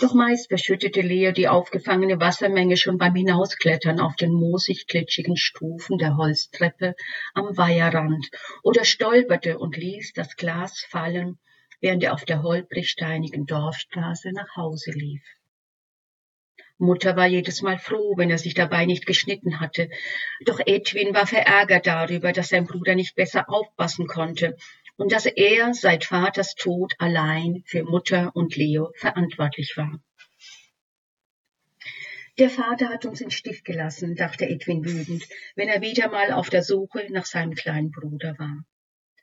Doch 0.00 0.14
meist 0.14 0.46
verschüttete 0.46 1.00
Leo 1.00 1.32
die 1.32 1.48
aufgefangene 1.48 2.20
Wassermenge 2.20 2.76
schon 2.76 2.98
beim 2.98 3.16
Hinausklettern 3.16 3.98
auf 3.98 4.14
den 4.14 4.32
moosig-glitschigen 4.32 5.36
Stufen 5.36 5.98
der 5.98 6.16
Holztreppe 6.16 6.94
am 7.34 7.56
Weiherrand 7.56 8.30
oder 8.62 8.84
stolperte 8.84 9.58
und 9.58 9.76
ließ 9.76 10.12
das 10.12 10.36
Glas 10.36 10.86
fallen, 10.88 11.38
während 11.80 12.04
er 12.04 12.14
auf 12.14 12.24
der 12.24 12.44
holprig-steinigen 12.44 13.46
Dorfstraße 13.46 14.30
nach 14.32 14.54
Hause 14.54 14.92
lief. 14.92 15.22
Mutter 16.78 17.16
war 17.16 17.26
jedes 17.26 17.60
Mal 17.62 17.78
froh, 17.78 18.14
wenn 18.16 18.30
er 18.30 18.38
sich 18.38 18.54
dabei 18.54 18.86
nicht 18.86 19.04
geschnitten 19.04 19.58
hatte. 19.58 19.90
Doch 20.44 20.60
Edwin 20.64 21.12
war 21.12 21.26
verärgert 21.26 21.88
darüber, 21.88 22.32
dass 22.32 22.50
sein 22.50 22.66
Bruder 22.66 22.94
nicht 22.94 23.16
besser 23.16 23.50
aufpassen 23.50 24.06
konnte 24.06 24.56
und 24.98 25.12
dass 25.12 25.26
er 25.26 25.72
seit 25.72 26.04
Vaters 26.04 26.54
Tod 26.54 26.92
allein 26.98 27.62
für 27.64 27.84
Mutter 27.84 28.32
und 28.34 28.56
Leo 28.56 28.90
verantwortlich 28.96 29.74
war. 29.76 30.00
Der 32.38 32.50
Vater 32.50 32.88
hat 32.88 33.04
uns 33.04 33.20
in 33.20 33.30
Stich 33.30 33.64
gelassen, 33.64 34.14
dachte 34.14 34.48
Edwin 34.48 34.84
wütend, 34.84 35.24
wenn 35.56 35.68
er 35.68 35.80
wieder 35.80 36.08
mal 36.08 36.32
auf 36.32 36.50
der 36.50 36.62
Suche 36.62 37.06
nach 37.10 37.26
seinem 37.26 37.54
kleinen 37.54 37.90
Bruder 37.90 38.38
war. 38.38 38.64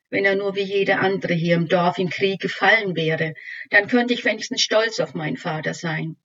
Wenn 0.09 0.25
er 0.25 0.35
nur 0.35 0.55
wie 0.55 0.63
jeder 0.63 1.01
andere 1.01 1.33
hier 1.33 1.55
im 1.55 1.67
Dorf 1.67 1.97
im 1.97 2.09
Krieg 2.09 2.39
gefallen 2.39 2.95
wäre, 2.95 3.33
dann 3.69 3.87
könnte 3.87 4.13
ich 4.13 4.23
wenigstens 4.25 4.61
stolz 4.61 4.99
auf 4.99 5.13
meinen 5.13 5.37
Vater 5.37 5.73
sein. 5.73 6.15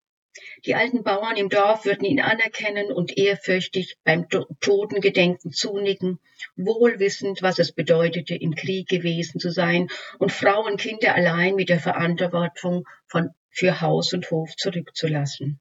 Die 0.65 0.77
alten 0.77 1.03
Bauern 1.03 1.37
im 1.37 1.49
Dorf 1.49 1.85
würden 1.85 2.05
ihn 2.05 2.21
anerkennen 2.21 2.93
und 2.93 3.19
ehrfürchtig 3.19 3.97
beim 4.05 4.29
Totengedenken 4.29 5.51
zunicken, 5.51 6.21
wohl 6.55 7.01
wissend, 7.01 7.43
was 7.43 7.59
es 7.59 7.73
bedeutete, 7.73 8.37
im 8.37 8.55
Krieg 8.55 8.89
gewesen 8.89 9.41
zu 9.41 9.51
sein 9.51 9.89
und 10.19 10.31
Frauen, 10.31 10.77
Kinder 10.77 11.15
allein 11.15 11.57
mit 11.57 11.69
der 11.69 11.81
Verantwortung 11.81 12.87
von, 13.09 13.31
für 13.51 13.81
Haus 13.81 14.13
und 14.13 14.31
Hof 14.31 14.55
zurückzulassen. 14.57 15.61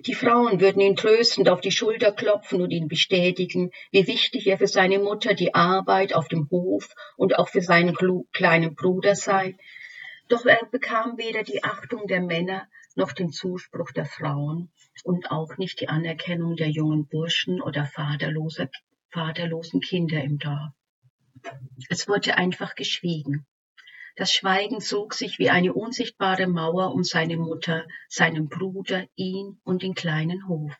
Die 0.00 0.14
Frauen 0.14 0.60
würden 0.60 0.82
ihn 0.82 0.96
tröstend 0.96 1.48
auf 1.48 1.62
die 1.62 1.72
Schulter 1.72 2.12
klopfen 2.12 2.60
und 2.60 2.70
ihn 2.70 2.88
bestätigen, 2.88 3.70
wie 3.90 4.06
wichtig 4.06 4.46
er 4.46 4.58
für 4.58 4.66
seine 4.66 4.98
Mutter 4.98 5.32
die 5.32 5.54
Arbeit 5.54 6.12
auf 6.12 6.28
dem 6.28 6.50
Hof 6.50 6.94
und 7.16 7.38
auch 7.38 7.48
für 7.48 7.62
seinen 7.62 7.96
kleinen 8.32 8.74
Bruder 8.74 9.14
sei. 9.14 9.56
Doch 10.28 10.44
er 10.44 10.60
bekam 10.70 11.16
weder 11.16 11.42
die 11.42 11.64
Achtung 11.64 12.06
der 12.06 12.20
Männer 12.20 12.68
noch 13.00 13.12
den 13.12 13.32
Zuspruch 13.32 13.90
der 13.92 14.04
Frauen 14.04 14.70
und 15.04 15.30
auch 15.30 15.56
nicht 15.56 15.80
die 15.80 15.88
Anerkennung 15.88 16.54
der 16.54 16.68
jungen 16.68 17.06
Burschen 17.08 17.60
oder 17.62 17.86
vaterloser, 17.86 18.68
vaterlosen 19.08 19.80
Kinder 19.80 20.22
im 20.22 20.38
Dorf. 20.38 20.72
Es 21.88 22.06
wurde 22.06 22.36
einfach 22.36 22.74
geschwiegen. 22.74 23.46
Das 24.16 24.32
Schweigen 24.32 24.82
zog 24.82 25.14
sich 25.14 25.38
wie 25.38 25.48
eine 25.48 25.72
unsichtbare 25.72 26.46
Mauer 26.46 26.92
um 26.92 27.02
seine 27.02 27.38
Mutter, 27.38 27.86
seinen 28.08 28.48
Bruder, 28.48 29.06
ihn 29.14 29.58
und 29.64 29.82
den 29.82 29.94
kleinen 29.94 30.46
Hof. 30.46 30.76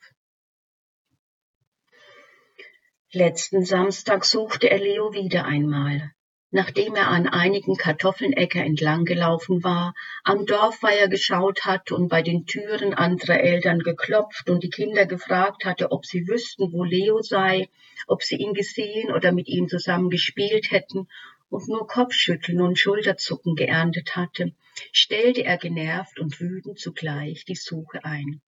Letzten 3.12 3.64
Samstag 3.64 4.26
suchte 4.26 4.70
er 4.70 4.78
Leo 4.78 5.14
wieder 5.14 5.46
einmal. 5.46 6.12
Nachdem 6.52 6.97
er 6.97 7.07
an 7.09 7.28
einigen 7.28 7.76
Kartoffelnecker 7.76 8.64
entlang 8.64 9.04
gelaufen 9.04 9.62
war, 9.62 9.95
am 10.25 10.47
Dorfweiher 10.47 11.07
geschaut 11.07 11.64
hatte 11.64 11.95
und 11.95 12.09
bei 12.09 12.23
den 12.23 12.45
Türen 12.45 12.92
anderer 12.92 13.38
Eltern 13.38 13.78
geklopft 13.78 14.50
und 14.50 14.64
die 14.64 14.71
Kinder 14.71 15.07
gefragt 15.07 15.64
hatte, 15.64 15.92
ob 15.92 16.04
sie 16.04 16.26
wüssten, 16.26 16.73
wo 16.73 16.83
Leo 16.83 17.23
sei, 17.23 17.69
ob 18.09 18.25
sie 18.25 18.35
ihn 18.35 18.52
gesehen 18.52 19.12
oder 19.12 19.30
mit 19.30 19.47
ihm 19.47 19.69
zusammen 19.69 20.11
gespielt 20.11 20.73
hätten 20.73 21.07
und 21.50 21.69
nur 21.69 21.87
Kopfschütteln 21.87 22.61
und 22.61 22.80
Schulterzucken 22.80 23.54
geerntet 23.54 24.16
hatte, 24.16 24.52
stellte 24.90 25.45
er 25.45 25.57
genervt 25.57 26.19
und 26.19 26.40
wütend 26.40 26.80
zugleich 26.80 27.45
die 27.45 27.54
Suche 27.54 28.04
ein. 28.04 28.40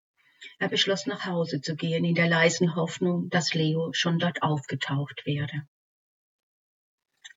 Er 0.59 0.69
beschloss 0.69 1.07
nach 1.07 1.25
Hause 1.27 1.61
zu 1.61 1.77
gehen 1.77 2.05
in 2.05 2.17
der 2.17 2.29
leisen 2.29 2.75
Hoffnung, 2.75 3.29
dass 3.31 3.55
Leo 3.55 3.93
schon 3.93 4.19
dort 4.19 4.43
aufgetaucht 4.43 5.23
wäre. 5.25 5.69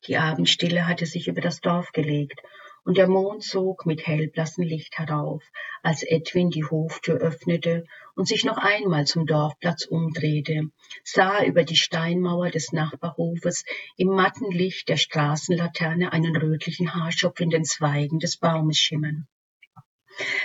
Die 0.08 0.18
Abendstille 0.18 0.88
hatte 0.88 1.08
sich 1.08 1.28
über 1.28 1.42
das 1.42 1.62
Dorf 1.62 1.92
gelegt, 1.92 2.40
und 2.84 2.98
der 2.98 3.08
Mond 3.08 3.44
zog 3.44 3.88
mit 3.88 4.06
hellblassem 4.06 4.64
Licht 4.64 5.00
herauf, 5.00 5.44
als 5.82 6.04
Edwin 6.04 6.52
die 6.52 6.64
Hoftür 6.64 7.16
öffnete 7.16 7.86
und 8.16 8.28
sich 8.28 8.46
noch 8.46 8.58
einmal 8.58 9.08
zum 9.08 9.26
Dorfplatz 9.26 9.86
umdrehte, 9.86 10.70
sah 11.04 11.44
über 11.44 11.64
die 11.64 11.76
Steinmauer 11.76 12.52
des 12.52 12.72
Nachbarhofes 12.72 13.66
im 13.98 14.10
matten 14.10 14.52
Licht 14.52 14.90
der 14.90 14.98
Straßenlaterne 14.98 16.14
einen 16.14 16.36
rötlichen 16.36 16.94
Haarschopf 16.94 17.40
in 17.40 17.50
den 17.50 17.66
Zweigen 17.66 18.20
des 18.20 18.38
Baumes 18.38 18.78
schimmern. 18.78 19.28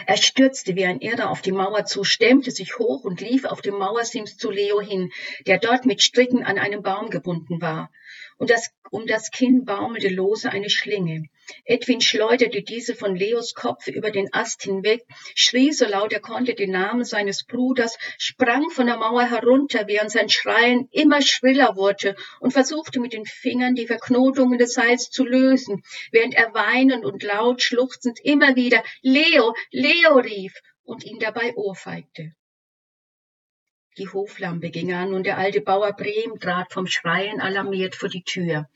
Er 0.07 0.17
stürzte 0.17 0.75
wie 0.75 0.87
ein 0.87 1.01
Irrer 1.01 1.31
auf 1.31 1.43
die 1.43 1.53
Mauer 1.53 1.85
zu, 1.85 2.03
stemmte 2.03 2.51
sich 2.51 2.79
hoch 2.79 3.05
und 3.05 3.21
lief 3.21 3.45
auf 3.45 3.61
dem 3.61 3.75
Mauersims 3.75 4.39
zu 4.39 4.51
Leo 4.51 4.81
hin, 4.81 5.11
der 5.47 5.59
dort 5.59 5.85
mit 5.85 6.03
Stricken 6.03 6.43
an 6.43 6.59
einem 6.59 6.83
Baum 6.83 7.11
gebunden 7.11 7.61
war 7.61 7.91
und 8.39 8.51
das, 8.51 8.71
um 8.91 9.07
das 9.07 9.31
Kinn 9.31 9.65
baumelte 9.65 10.09
lose 10.09 10.51
eine 10.51 10.71
Schlinge. 10.71 11.25
Edwin 11.65 12.01
schleuderte 12.01 12.63
diese 12.63 12.95
von 12.95 13.17
Leos 13.17 13.55
Kopf 13.55 13.89
über 13.89 14.11
den 14.11 14.33
Ast 14.33 14.63
hinweg, 14.63 15.05
schrie 15.35 15.73
so 15.73 15.87
laut 15.87 16.13
er 16.13 16.21
konnte 16.21 16.55
den 16.55 16.71
Namen 16.71 17.05
seines 17.05 17.45
Bruders, 17.45 17.99
sprang 18.19 18.71
von 18.71 18.87
der 18.87 18.97
Mauer 18.97 19.25
herunter, 19.25 19.87
während 19.87 20.11
sein 20.11 20.29
Schreien 20.29 20.89
immer 20.93 21.23
schriller 21.23 21.77
wurde 21.77 22.17
und 22.41 22.53
versuchte 22.53 23.01
mit 23.01 23.13
den 23.13 23.27
Fingern 23.27 23.75
die 23.75 23.87
Verknotungen 23.87 24.59
des 24.59 24.75
Seils 24.75 25.11
zu 25.11 25.25
lösen, 25.25 25.83
während 26.13 26.35
er 26.35 26.55
weinend 26.55 27.05
und 27.05 27.23
laut 27.23 27.63
schluchzend 27.63 28.21
immer 28.23 28.57
wieder 28.57 28.83
Leo, 29.03 29.55
Leo 29.71 30.15
rief 30.19 30.55
und 30.85 31.05
ihn 31.05 31.19
dabei 31.19 31.55
ohrfeigte. 31.55 32.33
Die 33.99 34.09
Hoflampe 34.09 34.71
ging 34.71 34.93
an 34.93 35.13
und 35.13 35.25
der 35.25 35.37
alte 35.37 35.61
Bauer 35.61 35.93
Brehm 35.93 36.39
trat 36.39 36.73
vom 36.73 36.87
Schreien 36.87 37.41
alarmiert 37.41 37.97
vor 37.97 38.09
die 38.09 38.23
Tür. 38.23 38.69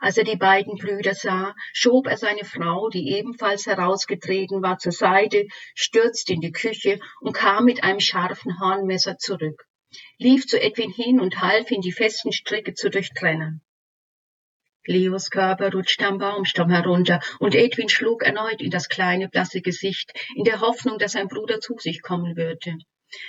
Als 0.00 0.16
er 0.16 0.24
die 0.24 0.36
beiden 0.36 0.76
Brüder 0.76 1.14
sah, 1.14 1.54
schob 1.74 2.06
er 2.06 2.16
seine 2.16 2.44
Frau, 2.44 2.88
die 2.88 3.10
ebenfalls 3.10 3.66
herausgetreten 3.66 4.62
war, 4.62 4.78
zur 4.78 4.92
Seite, 4.92 5.46
stürzte 5.74 6.32
in 6.32 6.40
die 6.40 6.52
Küche 6.52 7.00
und 7.20 7.34
kam 7.34 7.66
mit 7.66 7.84
einem 7.84 8.00
scharfen 8.00 8.60
Hornmesser 8.60 9.18
zurück, 9.18 9.66
lief 10.18 10.46
zu 10.46 10.58
Edwin 10.58 10.90
hin 10.90 11.20
und 11.20 11.42
half 11.42 11.70
ihn, 11.70 11.82
die 11.82 11.92
festen 11.92 12.32
Stricke 12.32 12.72
zu 12.72 12.88
durchtrennen. 12.88 13.62
Leos 14.86 15.30
Körper 15.30 15.70
rutschte 15.70 16.06
am 16.06 16.16
Baumstamm 16.16 16.70
herunter 16.70 17.20
und 17.38 17.54
Edwin 17.54 17.90
schlug 17.90 18.22
erneut 18.22 18.62
in 18.62 18.70
das 18.70 18.88
kleine 18.88 19.28
blasse 19.28 19.60
Gesicht, 19.60 20.12
in 20.34 20.44
der 20.44 20.60
Hoffnung, 20.60 20.98
dass 20.98 21.12
sein 21.12 21.28
Bruder 21.28 21.60
zu 21.60 21.76
sich 21.78 22.00
kommen 22.00 22.36
würde. 22.36 22.78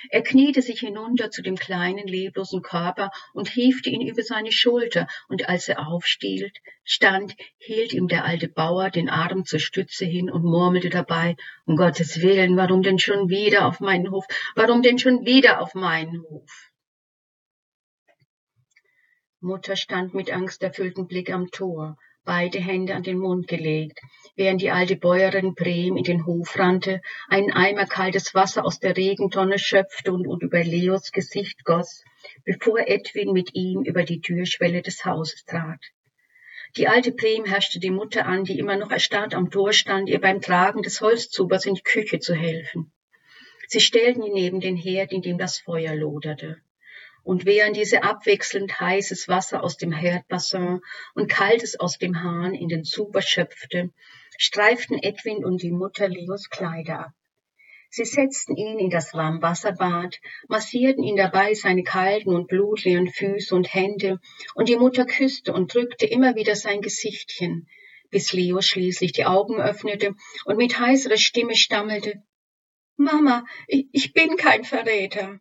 Er 0.10 0.22
kniete 0.24 0.62
sich 0.62 0.80
hinunter 0.80 1.32
zu 1.32 1.41
dem 1.41 1.56
kleinen, 1.56 2.08
leblosen 2.08 2.62
Körper 2.62 3.12
und 3.34 3.50
hiefte 3.50 3.89
ihn 3.89 4.08
über 4.08 4.24
seine 4.24 4.52
Schulter, 4.52 5.08
und 5.28 5.50
als 5.50 5.67
er 5.67 5.88
aufstiehlt, 5.88 6.58
stand, 6.84 7.36
hielt 7.58 7.93
ihm 7.93 8.08
der 8.08 8.26
alte 8.26 8.48
Bauer 8.48 8.89
den 8.89 9.10
Arm 9.10 9.46
zur 9.46 9.60
Stütze 9.60 10.06
hin 10.06 10.30
und 10.30 10.43
murmelte 10.43 10.89
dabei, 10.89 11.36
um 11.65 11.76
Gottes 11.76 12.22
Willen, 12.22 12.58
warum 12.58 12.82
denn 12.84 13.00
schon 13.00 13.30
wieder 13.30 13.67
auf 13.67 13.80
meinen 13.80 14.12
Hof, 14.12 14.26
warum 14.56 14.82
denn 14.82 15.00
schon 15.00 15.26
wieder 15.26 15.62
auf 15.62 15.74
meinen 15.74 16.22
Hof? 16.24 16.72
Mutter 19.39 19.76
stand 19.76 20.13
mit 20.13 20.32
angsterfülltem 20.32 21.08
Blick 21.08 21.30
am 21.30 21.52
Tor, 21.52 21.98
beide 22.26 22.60
Hände 22.60 22.96
an 22.96 23.04
den 23.04 23.18
Mund 23.18 23.48
gelegt, 23.48 24.00
während 24.36 24.62
die 24.62 24.72
alte 24.72 24.96
Bäuerin 24.96 25.54
Brehm 25.54 25.98
in 25.98 26.04
den 26.04 26.26
Hof 26.26 26.58
rannte, 26.58 27.02
einen 27.28 27.52
Eimer 27.52 27.86
kaltes 27.86 28.34
Wasser 28.34 28.66
aus 28.66 28.80
der 28.80 28.98
Regentonne 28.98 29.60
schöpfte 29.60 30.12
und, 30.12 30.28
und 30.28 30.42
über 30.42 30.64
Leos 30.64 31.12
Gesicht 31.12 31.64
goss, 31.66 32.04
bevor 32.46 32.80
Edwin 32.88 33.34
mit 33.34 33.54
ihm 33.54 33.84
über 33.84 34.04
die 34.04 34.22
Türschwelle 34.22 34.82
des 34.82 35.06
Hauses 35.06 35.46
trat. 35.46 35.84
Die 36.76 36.88
alte 36.88 37.12
Brehm 37.12 37.46
herrschte 37.46 37.80
die 37.80 37.92
Mutter 37.92 38.26
an, 38.26 38.46
die 38.46 38.58
immer 38.58 38.78
noch 38.78 38.90
erstarrt 38.90 39.36
am 39.36 39.52
Tor 39.52 39.74
stand, 39.74 40.10
ihr 40.10 40.20
beim 40.20 40.42
Tragen 40.42 40.82
des 40.82 41.02
Holzzubers 41.02 41.66
in 41.66 41.76
die 41.76 41.84
Küche 41.84 42.20
zu 42.20 42.34
helfen. 42.34 42.92
Sie 43.68 43.80
stellten 43.80 44.24
ihn 44.24 44.34
neben 44.34 44.60
den 44.60 44.76
Herd, 44.76 45.12
in 45.12 45.22
dem 45.22 45.38
das 45.38 45.60
Feuer 45.60 45.94
loderte 45.96 46.62
und 47.24 47.46
während 47.46 47.76
diese 47.78 48.04
abwechselnd 48.04 48.80
heißes 48.80 49.28
Wasser 49.28 49.64
aus 49.64 49.78
dem 49.78 49.92
Herdbassin 49.92 50.82
und 51.16 51.30
kaltes 51.30 51.80
aus 51.80 51.98
dem 51.98 52.22
Hahn 52.22 52.54
in 52.54 52.68
den 52.68 52.84
Zuber 52.84 53.22
schöpfte, 53.22 53.92
streiften 54.38 55.02
Edwin 55.02 55.44
und 55.44 55.62
die 55.62 55.72
Mutter 55.72 56.08
Leos 56.08 56.50
Kleider 56.50 57.00
ab. 57.08 57.12
Sie 57.90 58.06
setzten 58.06 58.56
ihn 58.56 58.80
in 58.80 58.90
das 58.90 59.14
Warmwasserbad, 59.14 60.20
massierten 60.48 61.04
ihn 61.04 61.16
dabei 61.16 61.54
seine 61.54 61.84
kalten 61.84 62.34
und 62.34 62.48
blutleeren 62.48 63.08
Füße 63.08 63.54
und 63.54 63.72
Hände, 63.72 64.20
und 64.56 64.68
die 64.68 64.78
Mutter 64.78 65.06
küsste 65.06 65.54
und 65.54 65.72
drückte 65.72 66.08
immer 66.08 66.36
wieder 66.36 66.56
sein 66.56 66.82
Gesichtchen, 66.82 67.68
bis 68.10 68.34
Leo 68.34 68.62
schließlich 68.62 69.12
die 69.12 69.26
Augen 69.26 69.62
öffnete 69.62 70.16
und 70.46 70.58
mit 70.58 70.80
heiserer 70.80 71.18
Stimme 71.18 71.56
stammelte 71.56 72.24
Mama, 72.96 73.46
ich 73.68 74.14
bin 74.14 74.38
kein 74.38 74.64
Verräter. 74.64 75.40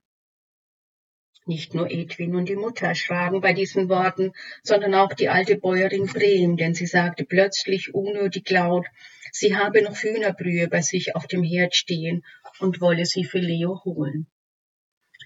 Nicht 1.45 1.75
nur 1.75 1.91
Edwin 1.91 2.37
und 2.37 2.49
die 2.49 2.55
Mutter 2.55 2.87
erschraken 2.87 3.41
bei 3.41 3.53
diesen 3.53 3.89
Worten, 3.89 4.33
sondern 4.63 4.95
auch 4.95 5.13
die 5.13 5.29
alte 5.29 5.57
Bäuerin 5.57 6.07
Brehm, 6.07 6.57
denn 6.57 6.75
sie 6.75 6.87
sagte 6.87 7.25
plötzlich 7.25 7.93
unnötig 7.95 8.49
laut, 8.51 8.87
sie 9.33 9.57
habe 9.57 9.83
noch 9.83 9.97
Hühnerbrühe 9.97 10.69
bei 10.69 10.83
sich 10.83 11.17
auf 11.17 11.27
dem 11.27 11.43
Herd 11.43 11.75
stehen 11.75 12.25
und 12.61 12.81
wolle 12.81 13.07
sie 13.07 13.25
für 13.25 13.41
Leo 13.41 13.83
holen. 13.85 14.29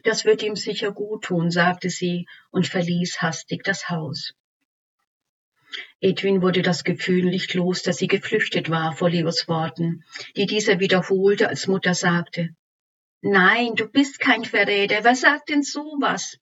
Das 0.05 0.25
wird 0.25 0.43
ihm 0.43 0.57
sicher 0.57 0.93
gut 0.93 1.25
tun, 1.25 1.51
sagte 1.51 1.91
sie 1.91 2.27
und 2.51 2.67
verließ 2.67 3.21
hastig 3.21 3.63
das 3.63 3.91
Haus. 3.91 4.33
Edwin 6.01 6.41
wurde 6.41 6.63
das 6.63 6.85
Gefühl 6.85 7.25
nicht 7.25 7.53
los, 7.53 7.83
dass 7.83 7.99
sie 7.99 8.07
geflüchtet 8.07 8.71
war 8.71 8.97
vor 8.97 9.11
Leos 9.11 9.49
Worten, 9.49 10.05
die 10.37 10.47
dieser 10.47 10.81
wiederholte, 10.81 11.49
als 11.49 11.67
Mutter 11.67 11.93
sagte, 11.93 12.55
Nein, 13.29 13.75
du 13.75 13.89
bist 13.89 14.21
kein 14.21 14.45
Verräter. 14.45 15.03
Wer 15.03 15.17
sagt 15.17 15.49
denn 15.49 15.65
sowas? 15.65 16.39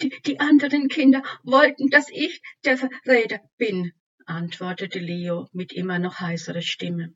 Die, 0.00 0.08
die 0.22 0.40
anderen 0.40 0.88
Kinder 0.88 1.22
wollten, 1.42 1.90
dass 1.90 2.08
ich 2.08 2.40
der 2.64 2.78
Verräter 2.78 3.40
bin, 3.58 3.92
antwortete 4.24 4.98
Leo 4.98 5.46
mit 5.52 5.74
immer 5.74 5.98
noch 5.98 6.20
heißerer 6.20 6.62
Stimme. 6.62 7.14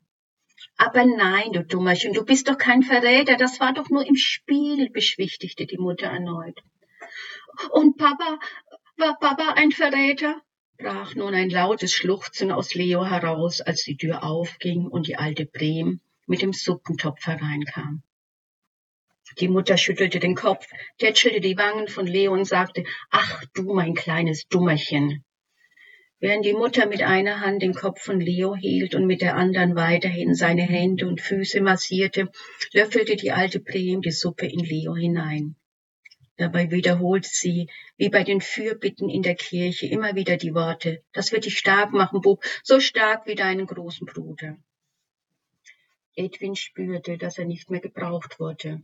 Aber 0.77 1.03
nein, 1.03 1.51
du 1.51 1.65
Dummerchen, 1.65 2.13
du 2.13 2.23
bist 2.23 2.47
doch 2.47 2.59
kein 2.59 2.83
Verräter, 2.83 3.37
das 3.37 3.59
war 3.59 3.73
doch 3.73 3.89
nur 3.89 4.05
im 4.05 4.15
Spiel, 4.15 4.91
beschwichtigte 4.91 5.65
die 5.65 5.79
Mutter 5.79 6.05
erneut. 6.05 6.59
Und 7.71 7.97
Papa, 7.97 8.37
war 8.97 9.17
Papa 9.17 9.53
ein 9.53 9.71
Verräter? 9.71 10.39
brach 10.77 11.15
nun 11.15 11.33
ein 11.33 11.49
lautes 11.49 11.91
Schluchzen 11.91 12.51
aus 12.51 12.75
Leo 12.75 13.03
heraus, 13.03 13.61
als 13.61 13.83
die 13.83 13.97
Tür 13.97 14.23
aufging 14.23 14.85
und 14.85 15.07
die 15.07 15.17
alte 15.17 15.47
Brehm 15.47 16.01
mit 16.27 16.43
dem 16.43 16.53
Suppentopf 16.53 17.25
hereinkam. 17.25 18.03
Die 19.39 19.47
Mutter 19.47 19.77
schüttelte 19.77 20.19
den 20.19 20.35
Kopf, 20.35 20.67
tätschelte 20.97 21.41
die 21.41 21.57
Wangen 21.57 21.87
von 21.87 22.05
Leo 22.05 22.33
und 22.33 22.45
sagte, 22.45 22.83
ach 23.09 23.43
du 23.53 23.73
mein 23.73 23.95
kleines 23.95 24.47
Dummerchen. 24.47 25.23
Während 26.19 26.45
die 26.45 26.53
Mutter 26.53 26.85
mit 26.85 27.01
einer 27.01 27.41
Hand 27.41 27.61
den 27.61 27.73
Kopf 27.73 28.01
von 28.01 28.19
Leo 28.19 28.55
hielt 28.55 28.95
und 28.95 29.05
mit 29.07 29.21
der 29.21 29.35
anderen 29.35 29.75
weiterhin 29.75 30.35
seine 30.35 30.61
Hände 30.61 31.07
und 31.07 31.19
Füße 31.19 31.59
massierte, 31.59 32.31
löffelte 32.71 33.15
die 33.15 33.31
alte 33.31 33.59
Prem 33.59 34.01
die 34.01 34.11
Suppe 34.11 34.45
in 34.45 34.59
Leo 34.59 34.95
hinein. 34.95 35.55
Dabei 36.37 36.71
wiederholte 36.71 37.29
sie, 37.29 37.69
wie 37.97 38.09
bei 38.09 38.23
den 38.23 38.41
Fürbitten 38.41 39.09
in 39.09 39.21
der 39.21 39.35
Kirche, 39.35 39.87
immer 39.87 40.15
wieder 40.15 40.37
die 40.37 40.53
Worte, 40.53 41.03
das 41.11 41.31
wird 41.31 41.45
dich 41.45 41.57
stark 41.57 41.91
machen, 41.91 42.21
Bub, 42.21 42.43
so 42.63 42.79
stark 42.79 43.27
wie 43.27 43.35
deinen 43.35 43.67
großen 43.67 44.07
Bruder. 44.07 44.57
Edwin 46.15 46.55
spürte, 46.55 47.17
dass 47.17 47.37
er 47.37 47.45
nicht 47.45 47.69
mehr 47.69 47.81
gebraucht 47.81 48.39
wurde. 48.39 48.83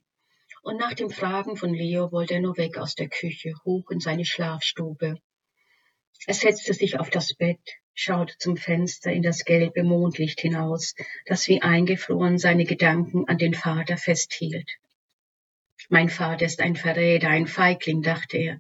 Und 0.62 0.78
nach 0.78 0.94
dem 0.94 1.10
Fragen 1.10 1.56
von 1.56 1.74
Leo 1.74 2.12
wollte 2.12 2.36
er 2.36 2.42
nur 2.42 2.58
weg 2.58 2.78
aus 2.78 2.96
der 2.96 3.08
Küche, 3.10 3.54
hoch 3.66 3.90
in 3.92 4.00
seine 4.00 4.26
Schlafstube. 4.26 5.18
Er 6.28 6.34
setzte 6.34 6.74
sich 6.74 7.00
auf 7.00 7.10
das 7.10 7.34
Bett, 7.34 7.62
schaute 7.94 8.38
zum 8.38 8.58
Fenster 8.58 9.12
in 9.12 9.24
das 9.24 9.46
gelbe 9.46 9.84
Mondlicht 9.84 10.42
hinaus, 10.42 10.96
das 11.26 11.48
wie 11.48 11.62
eingefroren 11.62 12.38
seine 12.38 12.66
Gedanken 12.66 13.28
an 13.28 13.38
den 13.38 13.54
Vater 13.54 13.98
festhielt. 13.98 14.70
Mein 15.88 16.10
Vater 16.10 16.46
ist 16.46 16.62
ein 16.62 16.76
Verräter, 16.76 17.30
ein 17.30 17.48
Feigling, 17.48 18.02
dachte 18.02 18.38
er, 18.38 18.60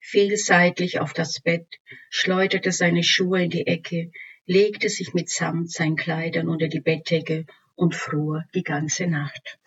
fiel 0.00 0.36
seitlich 0.36 0.98
auf 0.98 1.12
das 1.12 1.40
Bett, 1.40 1.66
schleuderte 2.08 2.72
seine 2.72 3.02
Schuhe 3.02 3.44
in 3.44 3.50
die 3.50 3.66
Ecke, 3.66 4.12
legte 4.46 4.88
sich 4.88 5.14
mit 5.14 5.28
Samt 5.28 5.70
seinen 5.70 5.96
Kleidern 5.96 6.48
unter 6.48 6.68
die 6.68 6.80
Bettdecke 6.80 7.44
und 7.74 7.94
fror 7.94 8.44
die 8.54 8.62
ganze 8.62 9.06
Nacht. 9.06 9.59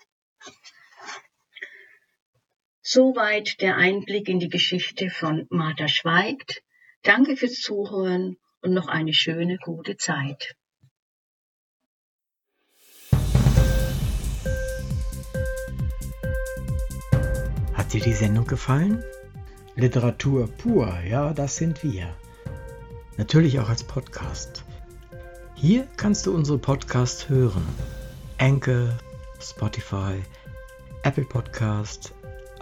Soweit 2.86 3.62
der 3.62 3.78
Einblick 3.78 4.28
in 4.28 4.39
die 4.39 4.50
Geschichte 4.50 5.10
von 5.10 5.48
Martha 5.50 5.88
Schweigt. 5.88 6.62
Danke 7.02 7.38
fürs 7.38 7.62
Zuhören 7.62 8.36
und 8.62 8.74
noch 8.74 8.89
eine 8.89 9.13
schöne, 9.13 9.58
gute 9.58 9.96
Zeit. 9.96 10.58
Hat 17.74 17.93
dir 17.93 18.02
die 18.02 18.12
Sendung 18.12 18.48
gefallen? 18.48 19.02
Literatur 19.76 20.50
pur, 20.50 20.93
ja, 21.08 21.34
das 21.34 21.56
sind 21.56 21.84
wir. 21.84 22.13
Natürlich 23.15 23.60
auch 23.62 23.69
als 23.69 23.86
Podcast. 23.86 24.65
Hier 25.56 25.88
kannst 25.96 26.26
du 26.26 26.36
unsere 26.36 26.58
Podcasts 26.58 27.30
hören. 27.30 27.65
Anchor, 28.39 28.98
Spotify, 29.39 30.22
Apple 31.04 31.24
Podcast, 31.24 32.13